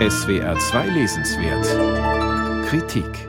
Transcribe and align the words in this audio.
SWR 0.00 0.58
2 0.58 0.88
Lesenswert 0.88 2.66
Kritik 2.66 3.28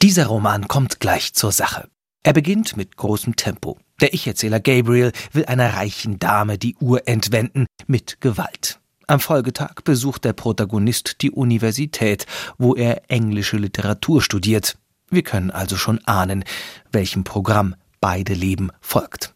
Dieser 0.00 0.26
Roman 0.26 0.68
kommt 0.68 1.00
gleich 1.00 1.34
zur 1.34 1.50
Sache. 1.50 1.88
Er 2.22 2.32
beginnt 2.32 2.76
mit 2.76 2.96
großem 2.96 3.34
Tempo. 3.34 3.76
Der 4.00 4.14
Ich-Erzähler 4.14 4.60
Gabriel 4.60 5.10
will 5.32 5.46
einer 5.46 5.74
reichen 5.74 6.20
Dame 6.20 6.58
die 6.58 6.76
Uhr 6.76 7.08
entwenden 7.08 7.66
mit 7.88 8.20
Gewalt. 8.20 8.78
Am 9.08 9.18
Folgetag 9.18 9.82
besucht 9.82 10.24
der 10.24 10.32
Protagonist 10.32 11.20
die 11.22 11.32
Universität, 11.32 12.26
wo 12.56 12.76
er 12.76 13.10
englische 13.10 13.56
Literatur 13.56 14.22
studiert. 14.22 14.78
Wir 15.10 15.24
können 15.24 15.50
also 15.50 15.76
schon 15.76 15.98
ahnen, 16.04 16.44
welchem 16.92 17.24
Programm 17.24 17.74
beide 18.00 18.34
Leben 18.34 18.70
folgt. 18.80 19.34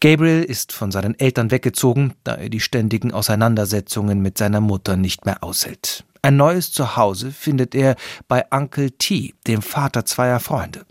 Gabriel 0.00 0.42
ist 0.42 0.72
von 0.72 0.90
seinen 0.90 1.18
Eltern 1.18 1.50
weggezogen, 1.50 2.14
da 2.24 2.34
er 2.34 2.48
die 2.48 2.60
ständigen 2.60 3.12
Auseinandersetzungen 3.12 4.22
mit 4.22 4.38
seiner 4.38 4.62
Mutter 4.62 4.96
nicht 4.96 5.26
mehr 5.26 5.44
aushält. 5.44 6.04
Ein 6.22 6.38
neues 6.38 6.72
Zuhause 6.72 7.30
findet 7.30 7.74
er 7.74 7.96
bei 8.26 8.46
Uncle 8.50 8.92
T, 8.92 9.34
dem 9.46 9.60
Vater 9.60 10.06
zweier 10.06 10.40
Freunde. 10.40 10.86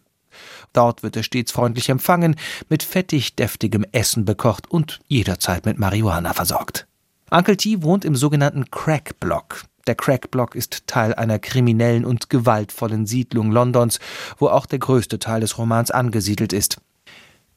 Dort 0.73 1.02
wird 1.02 1.16
er 1.16 1.23
stets 1.23 1.52
freundlich 1.52 1.89
empfangen, 1.89 2.35
mit 2.69 2.83
fettig 2.83 3.35
deftigem 3.35 3.83
Essen 3.91 4.25
bekocht 4.25 4.69
und 4.69 4.99
jederzeit 5.07 5.66
mit 5.66 5.80
Marihuana 5.80 6.33
versorgt. 6.33 6.85
Uncle 7.31 7.57
T 7.57 7.81
wohnt 7.81 8.05
im 8.05 8.16
sogenannten 8.16 8.69
Crack 8.69 9.19
Block. 9.19 9.63
Der 9.88 9.95
Crack 9.95 10.30
Block 10.30 10.53
ist 10.53 10.85
Teil 10.85 11.16
einer 11.16 11.39
kriminellen 11.39 12.05
und 12.05 12.30
gewaltvollen 12.30 13.07
Siedlung 13.07 13.52
Londons, 13.52 13.99
wo 14.38 14.49
auch 14.49 14.67
der 14.67 14.77
größte 14.77 15.17
Teil 15.17 15.41
des 15.41 15.57
Romans 15.57 15.89
angesiedelt 15.89 16.53
ist. 16.53 16.77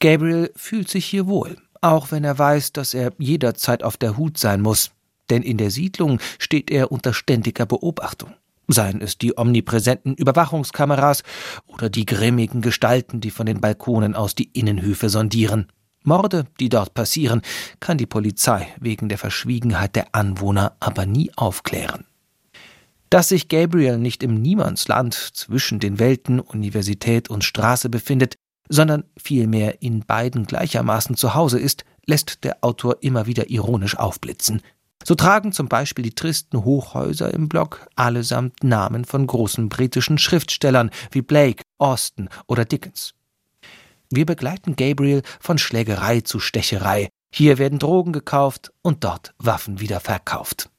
Gabriel 0.02 0.50
fühlt 0.56 0.88
sich 0.88 1.06
hier 1.06 1.28
wohl, 1.28 1.56
auch 1.80 2.10
wenn 2.10 2.24
er 2.24 2.36
weiß, 2.36 2.72
dass 2.72 2.92
er 2.92 3.12
jederzeit 3.18 3.84
auf 3.84 3.96
der 3.96 4.16
Hut 4.16 4.36
sein 4.36 4.60
muss, 4.60 4.90
denn 5.30 5.44
in 5.44 5.58
der 5.58 5.70
Siedlung 5.70 6.18
steht 6.40 6.72
er 6.72 6.90
unter 6.90 7.14
ständiger 7.14 7.66
Beobachtung. 7.66 8.34
Seien 8.66 9.00
es 9.00 9.16
die 9.16 9.38
omnipräsenten 9.38 10.16
Überwachungskameras 10.16 11.22
oder 11.68 11.88
die 11.88 12.04
grimmigen 12.04 12.62
Gestalten, 12.62 13.20
die 13.20 13.30
von 13.30 13.46
den 13.46 13.60
Balkonen 13.60 14.16
aus 14.16 14.34
die 14.34 14.50
Innenhöfe 14.52 15.08
sondieren. 15.08 15.68
Morde, 16.02 16.46
die 16.58 16.68
dort 16.68 16.94
passieren, 16.94 17.40
kann 17.78 17.96
die 17.96 18.06
Polizei 18.06 18.66
wegen 18.80 19.08
der 19.08 19.18
Verschwiegenheit 19.18 19.94
der 19.94 20.16
Anwohner 20.16 20.74
aber 20.80 21.06
nie 21.06 21.30
aufklären. 21.36 22.06
Dass 23.08 23.28
sich 23.28 23.46
Gabriel 23.46 23.98
nicht 23.98 24.24
im 24.24 24.42
Niemandsland 24.42 25.14
zwischen 25.14 25.78
den 25.78 26.00
Welten 26.00 26.40
Universität 26.40 27.30
und 27.30 27.44
Straße 27.44 27.88
befindet, 27.88 28.36
sondern 28.72 29.04
vielmehr 29.18 29.82
in 29.82 30.00
beiden 30.00 30.46
gleichermaßen 30.46 31.14
zu 31.14 31.34
Hause 31.34 31.58
ist, 31.58 31.84
lässt 32.06 32.42
der 32.42 32.64
Autor 32.64 32.96
immer 33.02 33.26
wieder 33.26 33.50
ironisch 33.50 33.98
aufblitzen. 33.98 34.62
So 35.04 35.14
tragen 35.14 35.52
zum 35.52 35.68
Beispiel 35.68 36.04
die 36.04 36.14
tristen 36.14 36.64
Hochhäuser 36.64 37.34
im 37.34 37.48
Block 37.48 37.86
allesamt 37.96 38.64
Namen 38.64 39.04
von 39.04 39.26
großen 39.26 39.68
britischen 39.68 40.16
Schriftstellern 40.16 40.90
wie 41.10 41.20
Blake, 41.20 41.64
Austin 41.78 42.30
oder 42.46 42.64
Dickens. 42.64 43.12
Wir 44.10 44.24
begleiten 44.24 44.74
Gabriel 44.74 45.22
von 45.38 45.58
Schlägerei 45.58 46.22
zu 46.22 46.40
Stecherei. 46.40 47.08
Hier 47.34 47.58
werden 47.58 47.78
Drogen 47.78 48.12
gekauft 48.12 48.72
und 48.80 49.04
dort 49.04 49.34
Waffen 49.38 49.80
wieder 49.80 50.00
verkauft. 50.00 50.70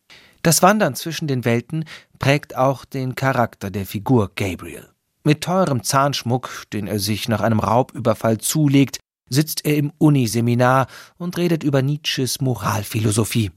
Das 0.42 0.64
Wandern 0.64 0.96
zwischen 0.96 1.28
den 1.28 1.46
Welten 1.46 1.86
prägt 2.18 2.56
auch 2.56 2.86
den 2.86 3.14
Charakter 3.14 3.70
der 3.70 3.86
Figur 3.86 4.32
Gabriel. 4.36 4.93
Mit 5.24 5.42
teurem 5.42 5.84
Zahnschmuck, 5.84 6.66
den 6.74 6.86
er 6.88 7.00
sich 7.00 7.30
nach 7.30 7.40
einem 7.40 7.60
Raubüberfall 7.60 8.40
zulegt, 8.40 9.00
sitzt 9.30 9.66
er 9.66 9.78
im 9.78 9.94
Uniseminar 9.98 10.88
und 11.18 11.38
redet 11.38 11.64
über 11.64 11.82
Nietzsches 11.82 12.42
Moralphilosophie. 12.42 13.52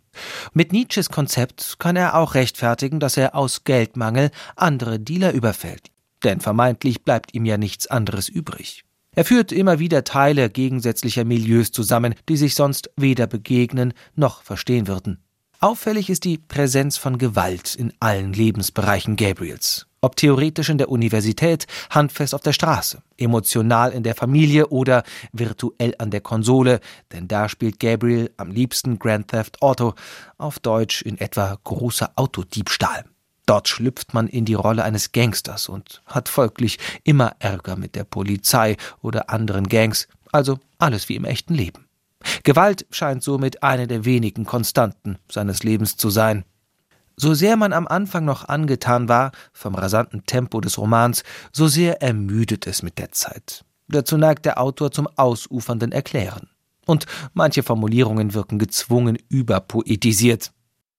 Mit 0.55 0.73
Nietzsches 0.73 1.11
Konzept 1.11 1.77
kann 1.79 1.97
er 1.97 2.15
auch 2.15 2.35
rechtfertigen, 2.35 3.01
dass 3.01 3.17
er 3.17 3.35
aus 3.35 3.65
Geldmangel 3.65 4.31
andere 4.55 5.01
Dealer 5.01 5.33
überfällt. 5.33 5.91
Denn 6.23 6.41
vermeintlich 6.41 7.03
bleibt 7.03 7.35
ihm 7.35 7.45
ja 7.45 7.59
nichts 7.59 7.89
anderes 7.89 8.29
übrig. 8.29 8.85
Er 9.15 9.25
führt 9.25 9.51
immer 9.51 9.79
wieder 9.79 10.05
Teile 10.05 10.51
gegensätzlicher 10.51 11.25
Milieus 11.25 11.73
zusammen, 11.73 12.15
die 12.29 12.37
sich 12.37 12.55
sonst 12.55 12.91
weder 12.97 13.27
begegnen 13.27 13.93
noch 14.15 14.43
verstehen 14.43 14.87
würden. 14.87 15.19
Auffällig 15.59 16.11
ist 16.11 16.25
die 16.25 16.39
Präsenz 16.39 16.97
von 16.97 17.19
Gewalt 17.19 17.75
in 17.75 17.93
allen 17.99 18.33
Lebensbereichen 18.35 19.17
Gabriels. 19.17 19.86
Ob 20.01 20.17
theoretisch 20.17 20.69
in 20.69 20.79
der 20.79 20.91
Universität, 20.91 21.67
handfest 21.91 22.35
auf 22.35 22.43
der 22.43 22.53
Straße, 22.53 23.03
emotional 23.17 23.93
in 23.93 24.03
der 24.03 24.15
Familie 24.15 24.69
oder 24.69 25.03
virtuell 25.33 25.95
an 25.99 26.11
der 26.11 26.21
Konsole, 26.21 26.81
denn 27.13 27.29
da 27.29 27.49
spielt 27.49 27.81
Gabriel 27.81 28.31
am 28.37 28.51
liebsten 28.51 28.99
Grand 28.99 29.29
Theft 29.29 29.63
Auto, 29.63 29.95
auf 30.39 30.59
Deutsch 30.59 31.03
in 31.03 31.19
etwa 31.19 31.59
großer 31.65 32.13
Autodiebstahl. 32.17 33.05
Dort 33.47 33.69
schlüpft 33.69 34.13
man 34.13 34.27
in 34.27 34.45
die 34.45 34.55
Rolle 34.55 34.83
eines 34.83 35.13
Gangsters 35.13 35.69
und 35.69 36.03
hat 36.05 36.29
folglich 36.29 36.79
immer 37.05 37.37
Ärger 37.39 37.77
mit 37.77 37.95
der 37.95 38.05
Polizei 38.05 38.77
oder 39.03 39.31
anderen 39.31 39.69
Gangs, 39.69 40.09
also 40.33 40.59
alles 40.79 41.09
wie 41.09 41.15
im 41.15 41.25
echten 41.25 41.55
Leben. 41.55 41.87
Gewalt 42.43 42.87
scheint 42.91 43.23
somit 43.23 43.63
eine 43.63 43.87
der 43.87 44.05
wenigen 44.05 44.45
Konstanten 44.45 45.19
seines 45.31 45.63
Lebens 45.63 45.97
zu 45.97 46.11
sein. 46.11 46.45
So 47.19 47.33
sehr 47.33 47.57
man 47.57 47.73
am 47.73 47.87
Anfang 47.87 48.27
noch 48.27 48.47
angetan 48.47 49.09
war 49.09 49.33
vom 49.55 49.75
rasanten 49.75 50.27
Tempo 50.27 50.61
des 50.61 50.77
Romans, 50.77 51.25
so 51.51 51.67
sehr 51.67 52.03
ermüdet 52.03 52.67
es 52.67 52.83
mit 52.83 52.99
der 52.99 53.11
Zeit. 53.13 53.65
Dazu 53.89 54.19
neigt 54.19 54.45
der 54.45 54.61
Autor 54.61 54.91
zum 54.91 55.09
ausufernden 55.17 55.93
Erklären. 55.93 56.51
Und 56.85 57.07
manche 57.33 57.63
Formulierungen 57.63 58.35
wirken 58.35 58.59
gezwungen 58.59 59.19
überpoetisiert. 59.29 60.53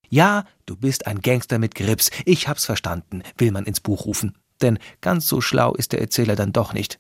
Ja, 0.10 0.46
du 0.66 0.76
bist 0.76 1.06
ein 1.06 1.22
Gangster 1.22 1.60
mit 1.60 1.76
Grips, 1.76 2.10
ich 2.26 2.48
hab's 2.48 2.66
verstanden, 2.66 3.22
will 3.38 3.52
man 3.52 3.66
ins 3.66 3.80
Buch 3.80 4.06
rufen. 4.06 4.38
Denn 4.62 4.80
ganz 5.02 5.28
so 5.28 5.40
schlau 5.40 5.76
ist 5.76 5.92
der 5.92 6.02
Erzähler 6.02 6.36
dann 6.36 6.52
doch 6.52 6.74
nicht. 6.74 7.00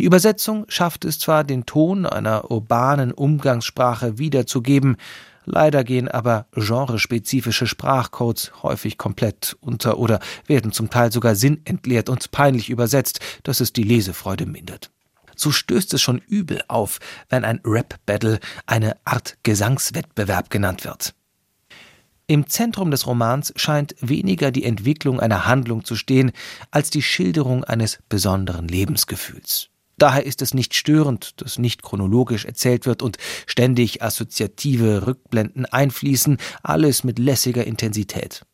Die 0.00 0.06
Übersetzung 0.06 0.64
schafft 0.68 1.04
es 1.04 1.18
zwar, 1.18 1.44
den 1.44 1.66
Ton 1.66 2.06
einer 2.06 2.50
urbanen 2.50 3.12
Umgangssprache 3.12 4.16
wiederzugeben, 4.16 4.96
leider 5.44 5.84
gehen 5.84 6.08
aber 6.08 6.46
genrespezifische 6.54 7.66
Sprachcodes 7.66 8.50
häufig 8.62 8.96
komplett 8.96 9.58
unter 9.60 9.98
oder 9.98 10.20
werden 10.46 10.72
zum 10.72 10.88
Teil 10.88 11.12
sogar 11.12 11.34
sinnentleert 11.34 12.08
und 12.08 12.30
peinlich 12.30 12.70
übersetzt, 12.70 13.20
dass 13.42 13.60
es 13.60 13.74
die 13.74 13.82
Lesefreude 13.82 14.46
mindert. 14.46 14.90
So 15.36 15.50
stößt 15.50 15.92
es 15.92 16.00
schon 16.00 16.22
übel 16.26 16.62
auf, 16.66 16.98
wenn 17.28 17.44
ein 17.44 17.60
Rap-Battle 17.62 18.40
eine 18.64 18.96
Art 19.04 19.36
Gesangswettbewerb 19.42 20.48
genannt 20.48 20.86
wird. 20.86 21.14
Im 22.26 22.46
Zentrum 22.46 22.90
des 22.90 23.06
Romans 23.06 23.52
scheint 23.56 23.94
weniger 24.00 24.50
die 24.50 24.64
Entwicklung 24.64 25.20
einer 25.20 25.44
Handlung 25.44 25.84
zu 25.84 25.94
stehen, 25.94 26.32
als 26.70 26.88
die 26.88 27.02
Schilderung 27.02 27.64
eines 27.64 27.98
besonderen 28.08 28.66
Lebensgefühls. 28.66 29.69
Daher 30.00 30.24
ist 30.24 30.40
es 30.40 30.54
nicht 30.54 30.74
störend, 30.74 31.42
dass 31.42 31.58
nicht 31.58 31.82
chronologisch 31.82 32.46
erzählt 32.46 32.86
wird 32.86 33.02
und 33.02 33.18
ständig 33.46 34.02
assoziative 34.02 35.06
Rückblenden 35.06 35.66
einfließen, 35.66 36.38
alles 36.62 37.04
mit 37.04 37.18
lässiger 37.18 37.66
Intensität. 37.66 38.46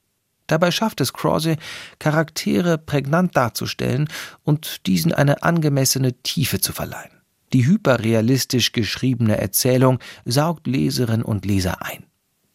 Dabei 0.48 0.72
schafft 0.72 1.00
es 1.00 1.12
Crossy, 1.12 1.54
Charaktere 2.00 2.78
prägnant 2.78 3.36
darzustellen 3.36 4.08
und 4.42 4.88
diesen 4.88 5.12
eine 5.12 5.44
angemessene 5.44 6.14
Tiefe 6.14 6.60
zu 6.60 6.72
verleihen. 6.72 7.12
Die 7.52 7.64
hyperrealistisch 7.64 8.72
geschriebene 8.72 9.38
Erzählung 9.38 10.00
saugt 10.24 10.66
Leserinnen 10.66 11.24
und 11.24 11.46
Leser 11.46 11.80
ein. 11.80 12.06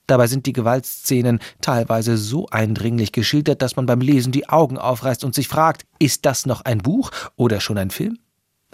Dabei 0.06 0.28
sind 0.28 0.46
die 0.46 0.54
Gewaltszenen 0.54 1.40
teilweise 1.62 2.18
so 2.18 2.48
eindringlich 2.48 3.14
geschildert, 3.14 3.62
dass 3.62 3.78
man 3.78 3.86
beim 3.86 4.02
Lesen 4.02 4.34
die 4.34 4.50
Augen 4.50 4.78
aufreißt 4.78 5.24
und 5.24 5.34
sich 5.34 5.48
fragt, 5.48 5.86
ist 5.98 6.26
das 6.26 6.46
noch 6.46 6.60
ein 6.66 6.80
Buch 6.80 7.12
oder 7.38 7.62
schon 7.62 7.78
ein 7.78 7.90
Film? 7.90 8.18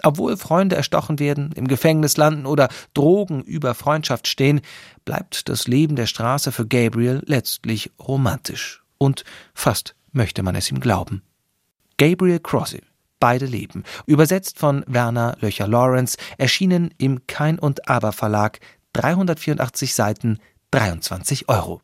Obwohl 0.02 0.36
Freunde 0.36 0.76
erstochen 0.76 1.18
werden, 1.18 1.52
im 1.52 1.68
Gefängnis 1.68 2.16
landen 2.16 2.46
oder 2.46 2.68
Drogen 2.94 3.42
über 3.42 3.74
Freundschaft 3.74 4.28
stehen, 4.28 4.60
bleibt 5.04 5.48
das 5.48 5.66
Leben 5.66 5.96
der 5.96 6.06
Straße 6.06 6.52
für 6.52 6.66
Gabriel 6.66 7.22
letztlich 7.26 7.90
romantisch. 7.98 8.82
Und 8.98 9.24
fast 9.54 9.94
möchte 10.12 10.42
man 10.42 10.54
es 10.54 10.70
ihm 10.70 10.80
glauben. 10.80 11.22
Gabriel 11.96 12.38
Crossy, 12.40 12.82
Beide 13.20 13.46
Leben, 13.46 13.82
übersetzt 14.06 14.58
von 14.58 14.84
Werner 14.86 15.36
Löcher-Lawrence, 15.40 16.16
erschienen 16.36 16.94
im 16.98 17.26
Kein 17.26 17.58
und 17.58 17.88
Aber 17.88 18.12
Verlag, 18.12 18.60
384 18.92 19.92
Seiten, 19.92 20.38
23 20.70 21.48
Euro. 21.48 21.82